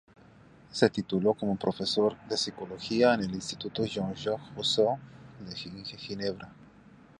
[0.71, 4.97] Se tituló como profesor de Psicología en el "Instituto Jean-Jacques Rousseau"
[5.47, 6.51] de Ginebra.